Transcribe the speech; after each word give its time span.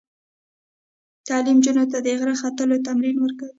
تعلیم 1.27 1.57
نجونو 1.59 1.83
ته 1.91 1.97
د 2.05 2.07
غره 2.19 2.35
ختلو 2.41 2.83
تمرین 2.87 3.15
ورکوي. 3.19 3.49